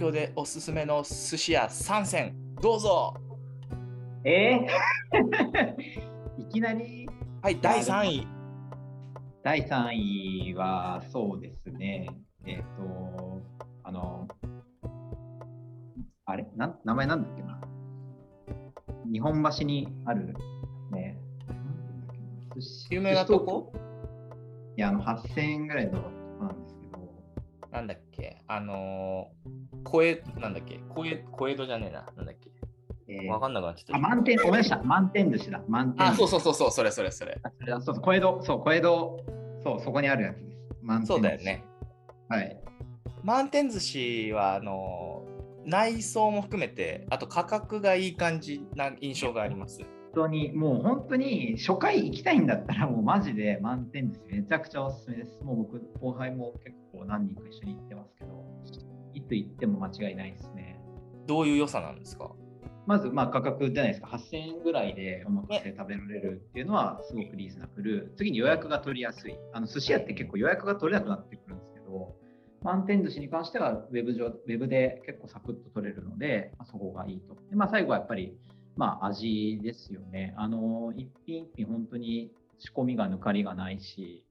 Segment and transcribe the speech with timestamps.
[0.00, 3.12] 京でおすすめの寿司屋3選どうぞ。
[4.24, 7.06] えー、 いきなり？
[7.42, 8.26] はい第3位。
[9.42, 12.08] 第3位はそうですね。
[12.46, 13.42] えっ、ー、と
[13.82, 14.26] あの
[16.24, 16.48] あれ？
[16.56, 17.60] な名前なんだっけな？
[19.12, 20.34] 日本橋にある
[20.92, 21.18] ね
[22.88, 23.70] 有名なとこ？
[24.78, 26.10] いやあの8000円ぐらいのとこ
[26.46, 26.90] なんですけど。
[27.70, 28.42] なんだっけ？
[28.48, 29.59] あのー、
[29.90, 30.80] 小江なんだっけ？
[30.88, 32.50] 小江小江戸じゃねえななんだっけ？
[33.08, 33.96] えー、わかんなくなっちゃった。
[33.96, 34.86] あ、満点、ごめんなさい。
[34.86, 35.60] 満点寿司だ。
[35.66, 36.06] 満点。
[36.06, 37.36] あ、そうそうそうそう、それそれそれ。
[37.66, 39.24] そうそう、小江戸、そう、小江戸、
[39.64, 40.56] そう、そこにあるやつです。
[40.80, 41.64] 満点そうだよね。
[42.28, 42.56] はい。
[43.24, 45.24] 満点寿司は、あの
[45.66, 49.80] 内装も含めて、あと価格がいい感じな印象があります。
[49.80, 55.38] 本当に、もう本当に初回行きたいんだったら、もうマジで満点寿司めちゃくちゃおすすめです。
[55.42, 58.39] もう僕、後輩も結構何人か一緒に行ってますけど、
[59.14, 60.80] いつ行っても間違いないですね。
[61.26, 62.32] どういう良さなんですか？
[62.86, 68.12] まずまあ価格じゃないですか、8000円ぐらいでお任せ食べられるっていうのはすごくリーズナブル。
[68.16, 69.36] 次に予約が取りやすい。
[69.52, 72.16] あの寿司屋って結構予約が取れなくなってくるんですけど、
[72.62, 77.34] 満点寿司に関してはウェブ上ウェブで結構サクッと取れるので、まあ、そこがいいと。
[77.48, 78.36] でまあ、最後はやっぱり、
[78.76, 80.34] まあ、味ですよね。
[80.36, 84.24] あの一品一品本当に仕込みが抜かりがないし、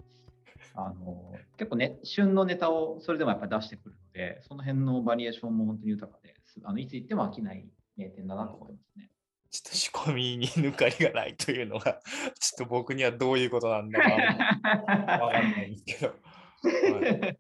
[0.75, 7.67] あの結構ね、旬のネタをそれでもやっぱり出してくるので、その辺のバリエーションも本当に豊かで、あのいつ行っても飽きない
[7.97, 9.09] 名店だなと思いますね。
[9.51, 11.99] ちょっと仕込みに抜かりがないというのが、
[12.39, 16.13] ちょっと僕にはどういうことなんだかわかんないんですけど。
[16.13, 17.39] はい、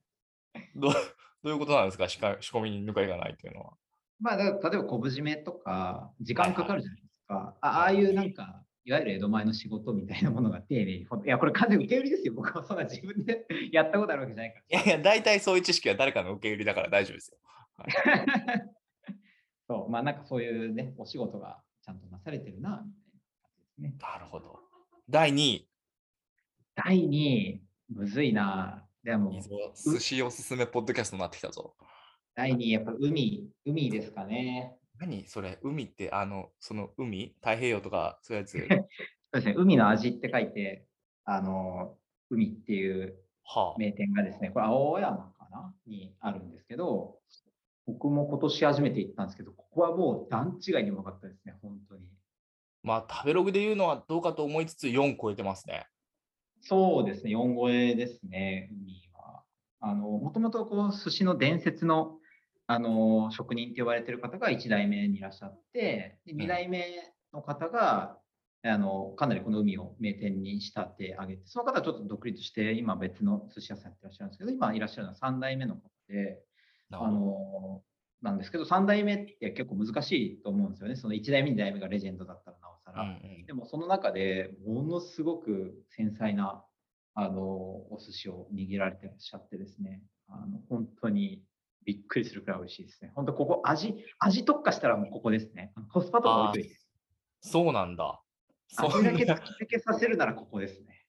[0.75, 0.95] どど
[1.45, 2.09] ういうことなんですか？
[2.09, 3.73] 仕込みに抜かりがないというのは。
[4.19, 7.35] まあ、例えば昆布締めとか、時間かかるじゃないですか。
[7.35, 11.01] はいはい、あああいうなんか、いわゆる江戸前の仕事みたいなものが丁寧に。
[11.01, 12.33] いや、これ完全受け売りですよ。
[12.33, 14.81] 僕はそんな自分で やったことあるわけじゃないから。
[14.81, 17.37] いやいや、大体そういう知識は誰かの受け売りだから大丈夫ですよ。
[17.77, 17.91] はい
[19.69, 23.95] そう、まあなんかそういうね、お仕事がちゃんとなされてるな、みたいな感じですね。
[24.01, 24.59] なるほど。
[25.07, 25.69] 第2位。
[26.73, 28.87] 第2位、むずいな。
[29.03, 31.75] でも、寿司おすすめポッドキャストになってきたぞ。
[32.33, 34.78] 第2位、やっぱ海、海ですかね。
[34.99, 38.57] 何それ海って、あの、その海太平洋とかそういうやつ？
[38.57, 38.67] そう
[39.33, 40.85] ですね、海の味って書いて、
[41.25, 41.97] あの、
[42.29, 43.15] 海っていう
[43.77, 47.17] 名店がですね、これ青山かなにあるんですけど、
[47.87, 52.03] 僕も今年初めて行ったんですけど、ここはもう段違いにうまかったですね、本当に。
[52.83, 55.87] まあ、食べログで言うのはどうかと思いつつ、4超えてますね。
[56.61, 59.43] そうですね、4超えですね、海は。
[59.79, 62.18] あの、もともとこう、寿司の伝説の、
[62.71, 66.85] あの、職人って呼ばれてる方が1代目にいらっしゃって、で2代目
[67.33, 68.19] の方が、
[68.63, 76.43] うん、あの、かなりこの海を名店に仕立て上げて、その方はちょっと独立して、今別の寿司屋さんやってらっしゃるんですけど、今いらっしゃるのは3代目の方で、
[76.91, 77.81] あの
[78.21, 80.95] なんですけど3代目って結構難しいと思うんですよね。
[80.95, 86.63] その1代目2代目がレジェンドだったらなおさら、うんうん、でもその中でものすごく繊細な
[87.15, 91.41] あのお寿司を握られてらっしゃってですねあの本当に
[91.93, 96.79] びっくりするくらい美味しいですね本当ここ味味特化したらもうここですねコスパとか置いといて
[97.41, 98.21] そうなんだ
[98.77, 101.05] 味だけ突き抜けさせるならここですね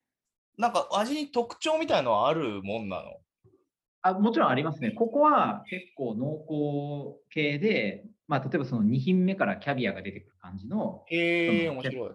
[0.56, 3.20] なんか味に特徴みたいのはあるもんなの？
[4.02, 4.92] あもちろんありますね。
[4.92, 11.04] ここは結構濃厚系で、まあ、例えばその2品目からキャビアが出てくる感じの。
[11.08, 12.10] へえ、面白い。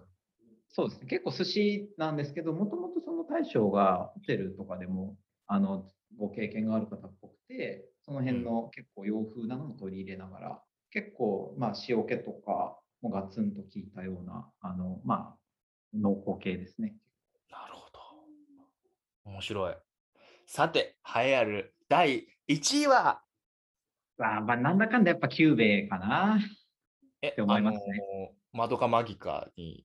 [0.68, 1.06] そうですね。
[1.06, 5.16] 結構寿司なんですけど、もともとその大将がホテルとかでも、
[5.46, 5.86] あの、
[6.18, 15.36] ご経験がある方っぽくて、その辺の結構洋風なのも取り入れながら、結構、まあ、塩気とかもガツンと効いたような、あの、まあ、
[15.92, 16.94] 濃厚系ですね。
[17.50, 17.98] なるほど。
[19.24, 19.74] 面白い。
[20.46, 23.22] さて、栄えある第1位は？
[24.18, 28.32] まあ、まあ、なんだかんだやっぱキューベかなって思いますね。
[28.52, 29.84] マドカマギカに。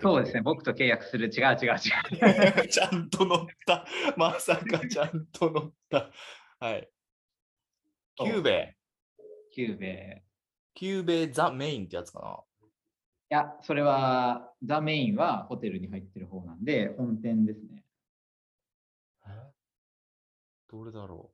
[0.00, 2.68] そうですね、僕と契約する、違う違う違う。
[2.70, 3.84] ちゃんと乗った。
[4.16, 6.10] まさかちゃんと乗った。
[6.58, 6.88] はい。
[8.24, 8.76] キューベ
[9.50, 10.22] キューベ
[10.74, 12.38] キューベザメインってやつかな。
[12.68, 12.68] い
[13.28, 17.84] や、それは、ザメインはホテルに入ってる方なんで、本店ですね。
[20.70, 21.30] どれだろ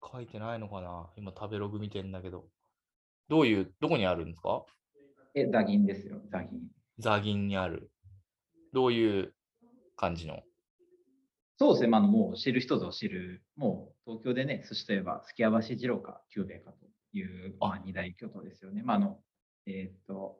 [0.00, 0.08] う。
[0.12, 2.48] 書いてないのかな今食べログ見てんだけど。
[3.28, 4.64] どういう、どこにあるんですか？
[5.34, 6.60] え、ザギンですよ、ザギン。
[6.98, 7.90] ザギンにある。
[8.72, 9.34] どういう
[9.96, 10.42] 感じの？
[11.58, 18.82] そうですね、まあ、もう知る人ぞ知る、もう東京でね、寿司といえば、すきや橋二郎か久兵衛かという、まあ、二大巨頭ですよね。
[18.82, 19.20] まあ、あの、
[19.66, 20.38] えっ、と、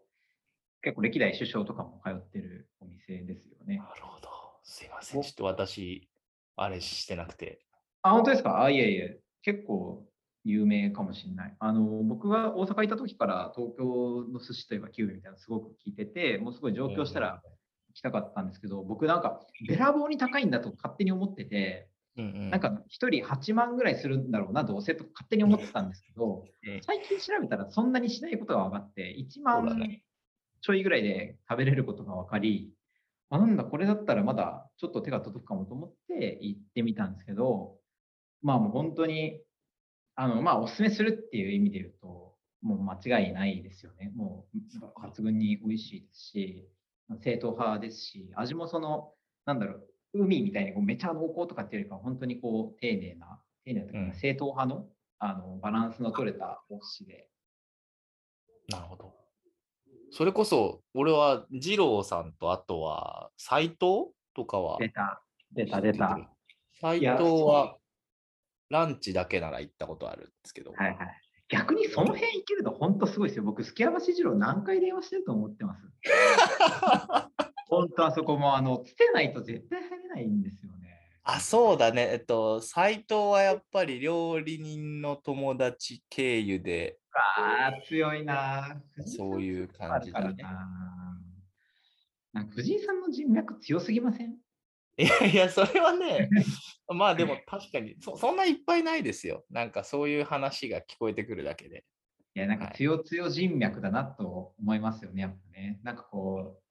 [0.82, 3.76] 結構歴代首相とかも通ってるお店ですよね。
[3.76, 4.28] なるほど。
[4.64, 5.22] すいません。
[5.22, 6.08] ちょっと私、
[6.56, 7.60] あれしてなくて。
[8.02, 8.62] あ、本当ですか？
[8.64, 9.20] あ、いえいえ。
[9.42, 10.04] 結構
[10.44, 11.56] 有名かもしれない。
[11.60, 17.40] あの僕が大阪行った時から東京の寿司といえばキューブみたいなのすごく聞いてて、もうすごい上京したら
[17.88, 22.50] 行きたかったんですけど、僕なんかべらぼうに高いんだと勝手に思ってて、うんうん。
[22.50, 26.80] なんか1人8万ぐらいするんだろうな、どうせと勝手に思ってたんですけど、うん。
[26.82, 30.04] 最近調べたらそんなにしないことが分かって、1そうだ万ね
[30.60, 32.72] ちょいぐらいで食べれることが分かり、
[33.30, 37.78] あなんだ、これだったらまだちょっと手が届くかもと思って行ってみたんですけど、
[38.42, 39.42] まあもう本当に、
[40.14, 44.12] あの、まあおすすめするっていう意味で言うと、もう間違いないですよね。
[44.14, 44.58] もう
[45.00, 46.68] 抜群に美味しいですし、
[47.20, 49.14] 正統派ですし、味もその、
[49.46, 54.86] なんだろう、海みたいにこうめちゃ濃厚とかっていうよりかは、本当にこう丁寧な、丁寧なというかうん正統派の
[55.18, 57.28] あのバランスの取れたお寿司で、
[58.68, 59.14] なるほど。
[60.10, 65.22] それこそ、俺は二郎さんとあとは斎藤とかは出た、
[65.52, 66.04] 出た、出た。
[66.06, 66.28] は
[66.80, 67.76] 斎藤は
[68.68, 70.72] ランチだけなら行ったことあるんですけど。
[70.72, 70.96] いはい。
[71.48, 73.44] 逆にその辺行けると本当すごいですよ。
[73.44, 75.82] 僕、すきやばし二郎何回電話してると思ってます？
[77.72, 81.08] 本当あそこも、あの、つてないと絶対入れないんですよね。
[81.24, 82.06] あ、そうだね。
[82.12, 88.82] えっと、斎藤はやっぱり料理人の友達経由で、ああ、強いな。
[89.06, 91.18] そういう感じだねな
[92.34, 94.36] なんか藤井さんの人脈強すぎません？
[94.98, 96.28] いやいや、それはね、
[96.88, 99.46] まあでも確かにそ、そんないっぱいないですよ。
[99.48, 101.86] なんかそういう話が聞こえてくるだけで。
[102.34, 105.80] いや、なんか強強人脈だなと思いますよね、やっぱね。
[105.82, 106.61] なんかこう、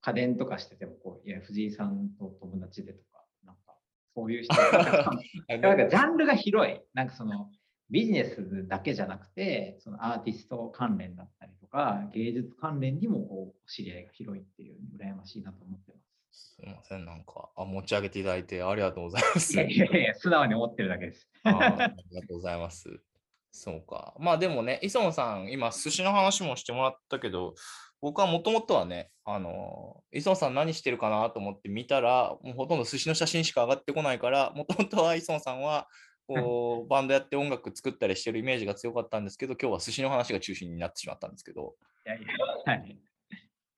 [0.00, 3.76] 家電とかしててもこう、いや、藤井さんと友達でとか、なんか、
[4.14, 4.54] そういう人
[5.60, 6.80] なんかジャンルが広い。
[6.94, 7.50] なんかその、
[7.90, 15.98] ビジネスだけじゃなくて、そのアーティスト関連だったりとか、芸術関連にもこう知り合いが広いっていう、羨ましいなと思ってま
[16.32, 16.54] す。
[16.56, 19.54] すいません、なんかあ持ち上げていただいてありがとうございます。
[19.54, 21.28] いやいやいや、素直に思ってるだけです。
[21.42, 23.02] あーありがとうございます。
[23.50, 24.14] そうか。
[24.20, 27.56] まあでもね、磯野さん、今、寿司の話もしてもらったけど、
[28.00, 35.88] 僕はもともとはね、あの、磯野さん何してるかなと思って見たら、もうほとんど寿司の写真しか上がってこないから、もともとは磯野さんは、
[36.26, 41.74] こう、バンドやって音楽作ったりしてるイメージが強かったんですけど、今日は寿司の話が中心になってしまったんですけど、
[42.06, 42.98] いやいや、はい。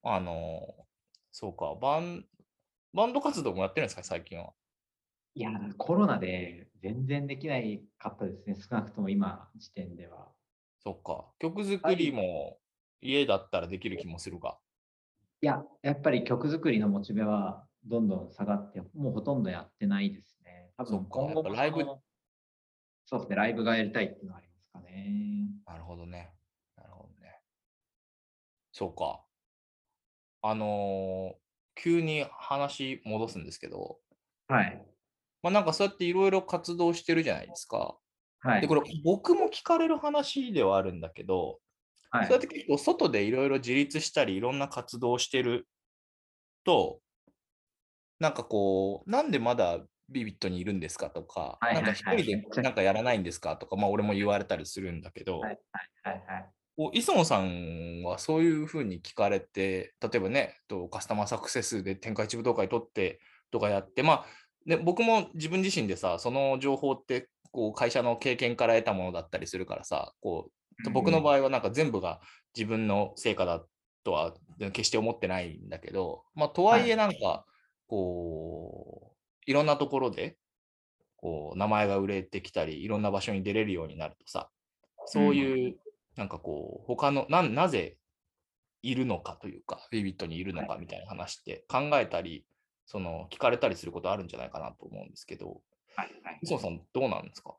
[0.04, 0.86] あの、
[1.32, 2.26] そうか、バン、
[2.92, 4.52] バンド活動もやってるんですか、最近は？
[5.34, 8.54] いや、コロナで全然できないかったですね。
[8.54, 10.28] 少なくとも今時点では。
[10.80, 11.32] そっか。
[11.38, 12.58] 曲作りも
[13.02, 14.58] 家だったらできる気もするが。
[15.43, 20.70] いや、やっぱり曲作りのモチベはどんどん下がって、もうほとんどやってないですね。
[20.76, 21.84] 多分今後ライブ
[23.04, 25.49] そうですね、ライブがやりたいっていうのはありますかね。
[25.66, 26.32] なるほどね。
[26.76, 27.40] なるほどね。
[28.70, 29.25] そうか。
[30.43, 31.43] あのー
[31.75, 33.98] 急に話戻すんですけど、
[34.46, 34.87] はい。
[35.43, 37.96] まあなんかそうやっていろいろ活動してるじゃないですか。
[38.40, 38.60] はい。
[38.60, 41.60] で、これ僕も聞かれる話ではあるんだけど、
[42.12, 42.26] はい。
[42.26, 45.67] そうやって結構外でいろいろ自立したりいろんな活動をしてる
[46.64, 47.00] と、
[48.20, 55.59] なんかこう、なんでまだビビットにいるんですかとか、はいはいなんか一はい人でなんかやらないんですかとか、まあ俺も言われたりするんだけど、はい
[56.05, 56.50] はいはい。
[56.76, 63.20] こう磯野さんはそういうふうに聞かれて、例えばね、とカスタマーサクセスで天下一武道会取って
[63.51, 64.27] とかやって、まあ、
[64.67, 70.53] ね、僕も自分自身でさ、その情報ってこう会社の経験から得たものだったりするからさ、こう
[70.91, 72.20] 僕の場合はなんか全部が
[72.56, 73.65] 自分の成果だ
[74.05, 74.34] とは
[74.72, 77.44] 決して思ってないんだけど、まあ、とはいえなんか、
[77.86, 80.39] こう、いろんなところで、
[81.17, 84.51] こう、名前が売れてきたり、いろんな場所に出れるようになるとさ、
[85.06, 85.79] そういう、
[86.17, 87.98] なんかこう、他の、ななぜ
[88.82, 92.44] いるのかというか、ビビットにいるのかみたいな話って考えたり、
[92.86, 95.62] その、聞かれたりすることあるんじゃないかなと思うんですけど、
[95.94, 96.39] はいはい。
[96.43, 97.55] 磯野さんどうなんですか？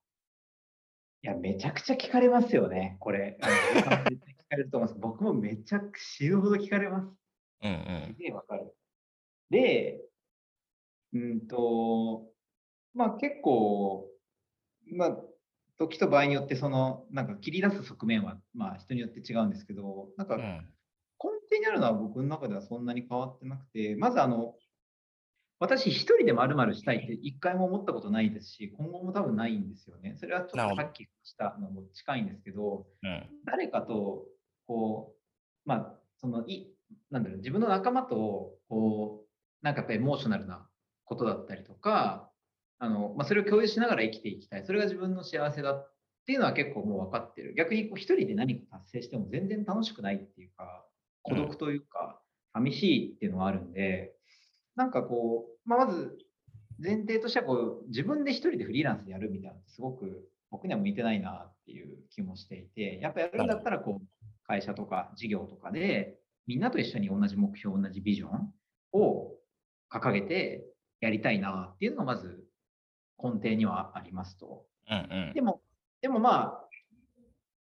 [1.23, 3.37] いや、めちゃくちゃ聞かれますよね、これ。
[3.41, 4.99] 聞かれると思います。
[4.99, 7.07] 僕もめちゃく死ぬほど聞かれます。
[7.63, 7.75] うんう
[8.11, 8.13] んす。
[8.19, 8.75] げえわかる。
[9.49, 10.01] で、
[11.13, 12.29] うんと、
[12.93, 14.05] まあ結構、
[14.91, 15.17] まあ、
[15.77, 20.73] 時と場合によって、その、なんか切り出す側面は、まあ人によって違うんですけど、なんか根うん
[21.53, 24.55] 底にあるのは僕の中ではそんなに変わってなくて、まずあの、
[25.59, 30.15] 私一人で〇〇したいって一回も思ったことないですし、今後も多分ないんですよね。
[30.17, 34.25] それはちょっとさっきしたのも近いんですけど、うん誰かと、
[34.67, 35.15] こ
[35.65, 36.67] う、まあ、その、い、
[37.11, 40.67] なんだろう、自分の仲間と、こう、なんかやっぱりエモーショナルな
[41.05, 42.29] ことだったりとか、
[42.79, 44.65] あの、まあ、それを共有しながら生きていきたい。
[44.65, 45.93] それが自分の幸せだっ
[46.25, 47.53] ていうのは結構もう分かってる。
[47.55, 50.85] 逆にこう一人で何か達成しても全然楽しくないっていうか、
[51.21, 52.19] 孤独というか、
[52.53, 54.13] 寂しいっていうのはあるんで、
[54.75, 56.17] なんかこう、まあ、まず
[56.79, 68.53] 前提としてはこう、自分で一人でフリーランスでやるみたいなすごく僕には向いてないなっていう気もしていて、やっぱやるんだったらこう会社とか事業とかでみんなと一緒に同じ目標、同じビジョン
[68.91, 69.31] を
[69.91, 70.65] 掲げて
[71.01, 72.43] やりたいなっていうのがまず
[73.21, 74.65] 根底にはありますと。
[74.89, 74.99] うんう
[75.31, 75.61] んでも、
[76.01, 76.63] でもまあ、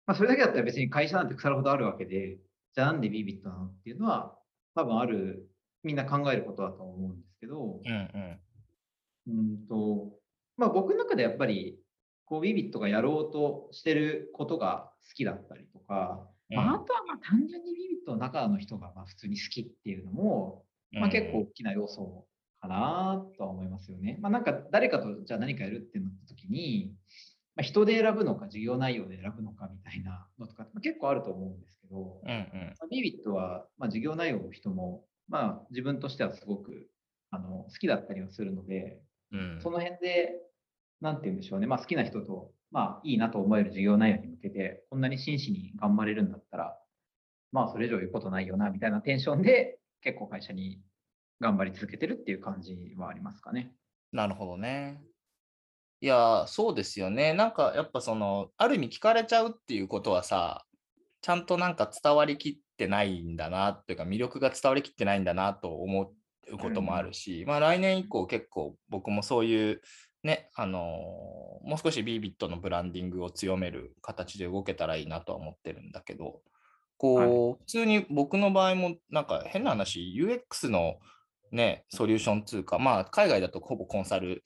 [0.06, 2.38] まあ、それだけだったら別に会社なんて腐るほどあるわけで、
[2.74, 4.36] じゃあなんでビビットなのっていうのは、
[4.74, 5.48] 多分ある、
[5.82, 8.38] みんな考えることだと思うんですけど、うん
[9.26, 9.38] うん。
[9.38, 10.12] うんと、
[10.56, 11.78] まあ僕の中でやっぱり、
[12.24, 22.26] こうビビットがやろうとしてることが好きだったりとか、まあ、あとはまあ単純にビビットの中の人がまあ普通に好きっていうのも、まあ、結構大きな要素
[22.60, 24.18] かなとは思いますよね。
[24.20, 26.94] まあ、なんか誰かとじゃあ何かやるってなった時に、
[27.56, 32.74] まあ、人で選ぶのか授業内容で選ぶのかみたいなのとか、まあ、結構あると思うんですけど、うんうん。
[32.78, 36.88] まあビビットは、まあ、授業内容の人も、まあ、自分としてはすごく
[37.30, 39.00] あの好きだったりはするので、
[39.32, 40.40] うんその辺で、
[41.00, 46.78] なんて言うんでしょうね、まあ、好きな人と、まあ、いいなと思える授業内容に向けて、こんなに真摯に頑張れるんだったら、
[47.50, 50.80] まあ、それ以上言うことないよな、みたいなテンションで、結構会社に
[51.40, 53.72] 頑張り続けてるっていう感じはありますかね。
[54.12, 55.02] なるほどね。
[56.00, 57.32] いや、そうですよね。
[57.32, 60.64] なんかやっぱその、ある意味聞かれちゃうっていうことはさ、
[61.20, 66.12] ちゃんとなんか伝わりきってないんだなっていうか、魅力が伝わりきってないんだなと思
[66.50, 69.80] うこともあるし、まあ来年以降結構僕もそういう
[70.22, 76.40] ね、あのーもう少しビービットのブランディングを強める形で動けたらいいなとは思ってるんだけど、
[76.96, 80.96] こう、普通に僕の場合もなんか変な話、UX の
[81.52, 84.42] ね、ソリューション通貨、まあ海外だとほぼコンサルうん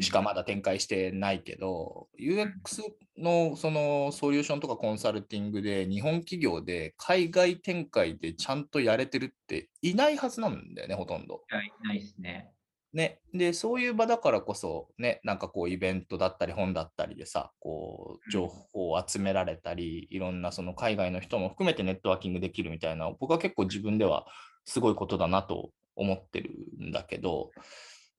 [0.00, 2.82] しかまだ展開してないけど、UX
[3.18, 11.42] のそのソリューションとかコンサルティングで日本企業で海外展開でちゃんとやれてるっていないはずなんだよね、ほとんど。
[11.50, 12.50] いないですね。
[12.92, 24.26] ね、で、そういう場だからこそ、ね、なんかこうイベントだったり本だったりでさ、こう情報を集められたり、いろんなその海外の人も含めてネットワーキングできるみたいな、僕は結構自分では
[24.64, 27.50] すごいことだなと思ってるんだけど、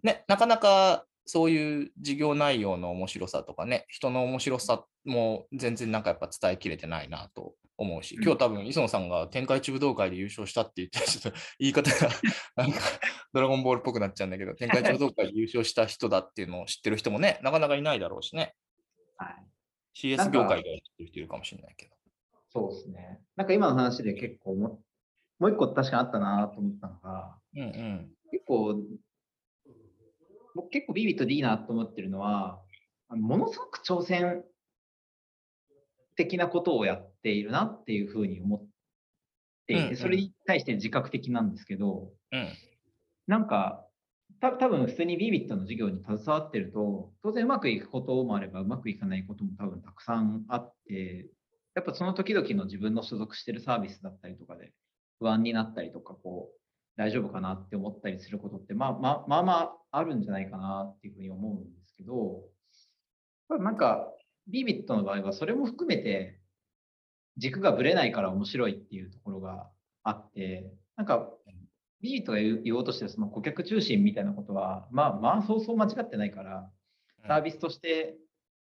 [0.04, 12.10] ね、なかなかそういう事業内容の面白さとかね、人の面白さも全然なんかやっぱ伝えきれてないなと思うし、うん今日多分磯野さんが天下一武道会で優勝したって言って、ちょっと言い方が
[12.56, 12.80] なんか
[13.34, 18.56] ドラゴンボールっぽくなっちゃうんだけど、天下一武道会で優勝した人だっていうのを知ってる人もね、なかなかいないだろうしね、
[19.18, 20.16] はい。
[20.16, 21.96] な CS 業界では知ってる人いるかもしれないけど。
[22.50, 23.20] そうですね。
[23.36, 24.82] なんか今の話で結構も、
[25.40, 28.12] もう一個確かにあったなと思ったのが、うんうん。
[28.32, 28.82] 結構、
[30.58, 32.60] 僕結構ビビットでいいなと思ってるのは、
[33.10, 34.44] ものすごく挑戦
[36.16, 38.66] 的なことをやっているなっていうふうに思っ
[39.68, 42.50] ていて、それに対して自覚的なんですけど、うん。
[43.28, 43.86] なんか、
[44.42, 51.28] た多分普通にビビットの授業に携わってると、当然うまくいくこともあればうまくいかないことも多分たくさんあって、
[51.76, 54.74] やっぱその時々の自分の所属してるサービスだったりとかで
[55.20, 56.60] 不安になったりとか、こう、
[56.98, 59.54] 大丈夫かなって思ったりすることって、まあまあまあま
[59.92, 62.42] ああるんじゃないかなっていうふうに思うんですけど、
[63.50, 64.12] なんか、
[64.48, 66.40] ビビットの場合はそれも含めて
[67.38, 69.70] 軸がぶれないから面白いっていうところが
[70.04, 71.30] あって、なんか、
[72.02, 76.70] ビビットが言おうとしてるその顧客中心みたいなことは、まあまあそうそう間違ってないから、
[77.28, 78.18] サービスとして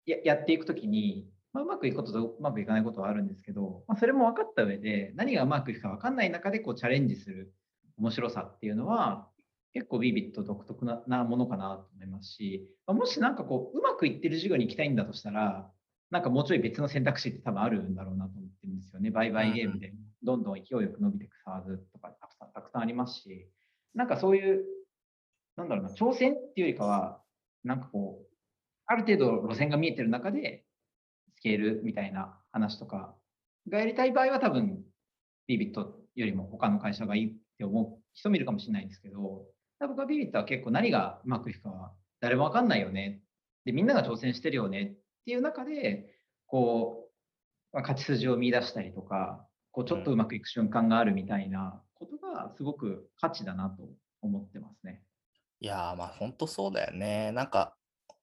[0.06, 7.52] ややっていくときに、まあ、うまくいくこととうまくいかないことはあるんですけど、まあ、それも分かった上で、何がうまくいくか分かんない中でこうチャレンジする
[7.99, 9.28] 面白さっていうのは、
[9.75, 15.71] 結構ビビット独特ななものかなと思いますし、まあもしなんかこう、うまくいってる授業に行きたいんだとしたら、
[16.11, 19.11] なんかもうちょい別の選択肢って多分あるんだろうなと思ってるんですよね。
[19.11, 23.49] 売買ゲームでどんどん勢いよく伸びていく SARS とかたくさんたくさんありますし、
[23.95, 24.64] なんかそういう、
[25.57, 27.21] なんだろうな、挑戦っていうよりかは、
[27.64, 28.26] なんかこう、
[28.87, 30.64] ある程度路線が見えてる中で、
[31.37, 33.14] スケールみたいな話とか
[33.69, 34.83] がやりたい場合は多分、
[35.47, 39.45] ビビットよりも他の会社がいいって思う人もいるかもしれないですけど、
[39.81, 43.21] 僕はビビットは結構何がうまくいくかは誰もわかんないよね。
[43.65, 44.95] で、みんなが挑戦してるよねっ
[45.27, 47.09] ていう中で、こ
[47.73, 53.88] う、まあ、勝ち筋を見出したりとか、こうちょっとうまくいく瞬間があるみたいなことがすごく価値だなと
[54.23, 55.03] 思ってますね。
[55.61, 57.33] いやー、まあ本当そうだよね。
[57.33, 57.75] なんか、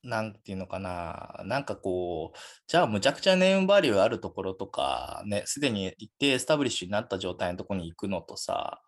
[0.01, 1.41] なんていうのかな。
[1.45, 2.37] なんかこう、
[2.67, 8.81] じゃあむちゃくちゃネームバリューあるところとか、ね、すでに一定エスタブリッシュになった状態のところに行くのとさ、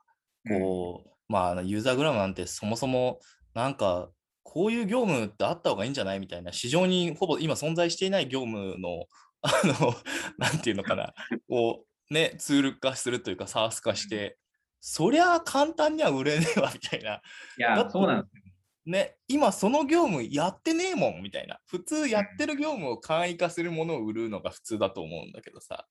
[0.47, 3.19] こう、まあ、ユーザーグラムなんてそもそも、
[3.53, 4.09] なんか、
[4.43, 6.19] こういう業務ってあった方がいいんじゃない？
[6.19, 9.05] みたいな、市場にほぼ今存在していない業務の、
[9.41, 9.93] あの、
[10.37, 11.13] なんていうのかな、
[11.49, 14.37] こう、ね、ツール化するというか、SARS 化して、
[14.79, 17.15] そりゃ簡単には売れねえわみたいな。
[17.15, 17.21] い
[17.57, 18.43] や、そうなんですよ。
[18.85, 21.59] ね、今その業務やってねえもんみたいな。
[21.65, 25.87] 普通やってる業務を簡易化するものを売るのが普通だと思うんだけどさ、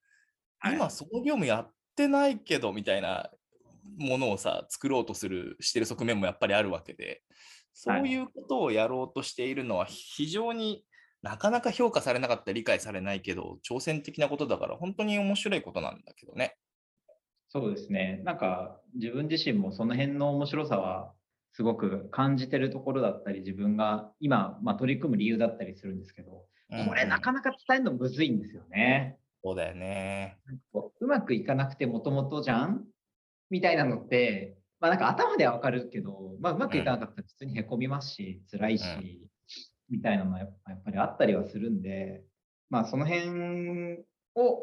[0.61, 3.31] はい今その業務やってないけどみたいな
[3.99, 7.23] ものをさ、作ろうとする、してる側面もやっぱりあるわけで、
[7.73, 10.85] そういうことをやろうとしているのは非常に
[11.23, 16.57] なかなか評価されなかったり理解されないけど、挑戦的なことだから本当に面白いことなんだけどね。
[17.49, 18.23] そうですね。
[18.25, 21.13] なんか自分自身もその辺の面白さは
[21.53, 26.45] すごく感じてるところだったり、自分が今、まあ、取り組む理由だったりするんですけど、
[26.87, 29.19] これなかなか伝えるのむずいんですよね。
[29.43, 30.39] そうだよね。
[31.01, 32.85] うまくいかなくてもともとじゃん
[33.51, 39.27] みたいなのって、まあなんか頭ではわかるけど、まあうまくいかなかったら普通にへこみますし、辛いし、うん
[39.89, 42.25] みたいなのはやっぱやっぱりあったりはするんで、
[42.71, 44.01] まあその辺
[44.35, 44.59] を、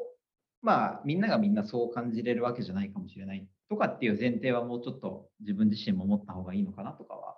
[0.61, 7.37] まあみんながみんなそう感じれるわけじゃないかもしれないとかっていう前提はもうちょっと自分自身も思った方がいいのかなとかは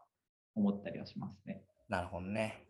[0.56, 1.64] 思ったりはしますね。
[1.90, 2.65] なるほどね。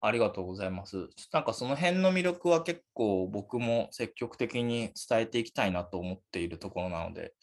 [0.00, 1.08] ありがとうございます。
[1.32, 7.34] なんかその辺の魅力は結構僕も積極的に伝えていきたいなと思っているところなので、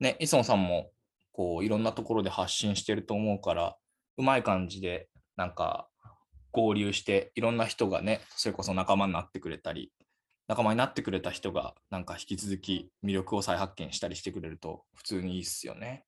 [0.00, 0.90] ね、磯野さんも
[1.32, 3.76] こういろんなところで発信してると思うから、
[4.16, 5.88] うまい感じでなんか
[6.52, 9.92] 合流していろんな人がね、それこそ仲間になってくれたり、
[10.46, 16.04] 仲間になってくれた人がなんか引き続き魅力を再発見したりしてくれると普通にいいっすよね。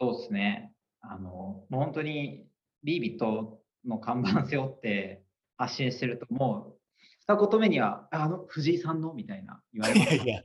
[0.00, 0.72] そうですね。
[1.02, 2.46] あの、もう本当に
[2.82, 5.22] ビービットの看板背負って
[5.56, 6.78] 発信してると、もう。
[7.26, 9.14] 二言目には、あの、藤井さんの？
[9.14, 10.14] みたいな言われます。
[10.16, 10.42] いや、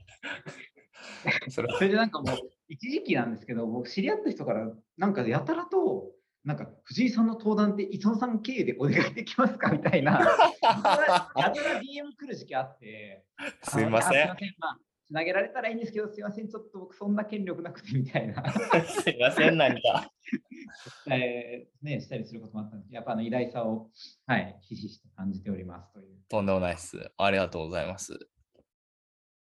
[1.50, 1.76] それは。
[1.76, 2.36] それでなんかもう、
[2.68, 6.10] 一時期なんですけど、僕知り合った人から、なんかやたらと、
[6.42, 9.70] なんか藤井さんの登壇って磯野さん経由でお願いできますか？
[9.72, 10.12] みたいな、
[11.36, 13.26] やたら DM 来る時期あって、
[13.62, 14.34] すみません、ま
[14.70, 14.78] あ、
[15.10, 18.44] つなげられたらいいんですけど、すいません、ちょっと僕そんな権力なくてみたいな。
[18.86, 20.08] すいません、何か。
[21.10, 23.90] えーね、したりすることもあったんですけど、やっぱあの偉大さを、
[24.26, 26.16] はい、ひしひしと感じておりますという。
[26.28, 27.10] とんでもないです。
[27.16, 28.20] ありがとうございます。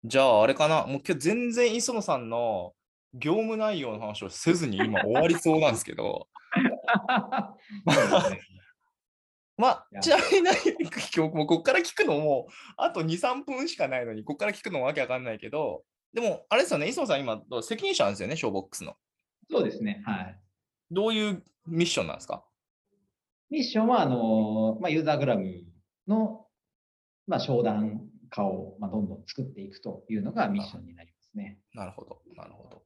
[0.03, 2.75] じゃあ、あれかな、もう今日全然磯野さんの
[3.13, 6.27] 業務内容の話をせずに今終わりそうなんですけど、
[9.61, 18.97] まあ、ちなみに何今日もうここから聞くのも、あと2、3分しかないのに、ここから聞くのもわけわかんないけど、でも、あれですよね、磯野さん今、責任者なんですよね、ショーボックスの。
[19.51, 20.41] そうですね、はい。
[20.91, 22.43] どういうミッションなんですか？
[23.51, 25.45] ミッションは、あのまあ、ユーザーグラム
[26.09, 26.47] の、
[27.27, 31.59] まあ、商談化を、まあ、どんどん作っていくというのがミッションになりますね。
[31.75, 32.83] なるほど、なるほど。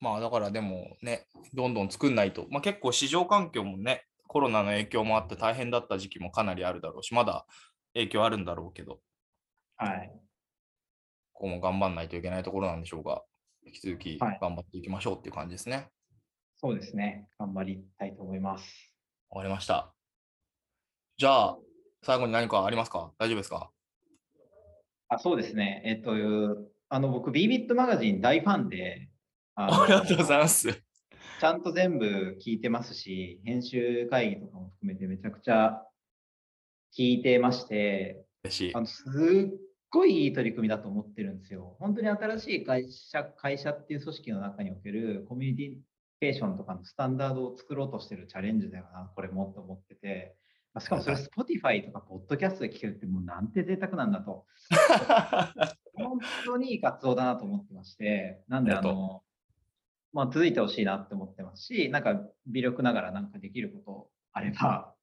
[0.00, 7.46] まあだからでもね、どんどん作んないと、まあ結構市場環境もね、コロナの影響もあって大変だった時期もかなりあるだろうし、まだ
[7.94, 9.00] 影響あるんだろうけど、
[9.76, 10.12] はい。
[11.32, 13.22] ここも頑張んないといけないところなんでしょうが、
[13.64, 15.88] 引き続きはい頑張っていきましょうっていう感じですね。
[16.56, 17.28] そうですね。
[17.38, 18.94] 頑張りたいと思います。
[19.30, 19.94] わかりました。
[21.16, 21.58] じゃあ、
[22.02, 23.12] 最後に何かありますか？
[23.18, 23.70] 大丈夫ですか？
[25.08, 25.82] あそうですね。
[25.84, 26.12] えっと、
[26.88, 29.08] あの僕、ビービットマガジン大ファンで、
[29.54, 30.68] ありがとうございます。
[31.38, 35.82] ちゃんと全部聞いてますし、編集会議とかも含めてめちゃくちゃ
[36.96, 38.24] 聞いてまして、
[38.74, 38.80] あ。
[38.80, 39.56] のすっ
[39.88, 41.76] ごいいい取り組みだと思ってるんですよ。
[41.78, 45.74] 本当に新しい会社会社っていう組織の中におけるコミュニティ
[46.20, 50.34] ケーションとかのスタンダードを作ろうとしてるチャレンジだよな、これもと思ってて。
[50.74, 54.44] まあしかもそれ Spotify とか Podcast で聞けるってもうなんて贅沢なんだと。
[55.94, 59.22] 本当にいい活動だなと思ってまして、なんであの、
[60.12, 64.94] まあ、続いてほしいなって思ってますし、なんか微力ながらなんかできることあれば、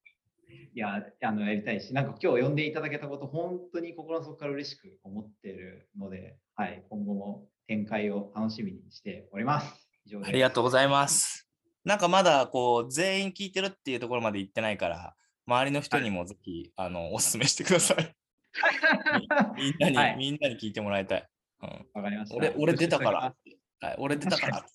[0.73, 9.89] いや、あのやりたいし、なんか今日呼んでいただけたこと、本当に心の底から嬉しく思ってるので、はい、今後も展開を楽しみにしております。
[10.05, 11.47] 以上ですありがとうございます。
[11.83, 15.15] なんかまだこう全員聞いてるっていうところまで行ってないから、
[15.47, 18.15] 周りの人にもぜひ、あのお勧めしてください。
[19.55, 21.27] みんなに、はいみんなに聞いてもらいたい。
[21.61, 22.35] うん、わかりました。
[22.35, 23.35] 俺俺出たから
[23.81, 24.65] はい、俺出たから。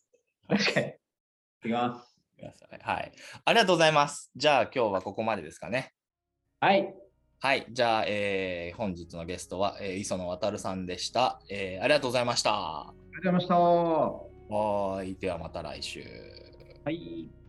[0.50, 0.86] 確かに。
[0.86, 0.92] い
[1.62, 2.20] きます。
[2.82, 3.12] はい。
[3.44, 4.30] ありがとうございます。
[4.36, 5.92] じゃあ今日はここまでですかね。
[6.60, 6.94] はい。
[7.40, 7.66] はい。
[7.70, 12.52] じゃあ、えー本日のゲストは、えー磯野渉さんでした、えーありがとうございました。
[12.52, 13.56] ありがとうございました。
[13.56, 15.14] はい。
[15.16, 16.00] ではまた来週。
[16.90, 17.39] い。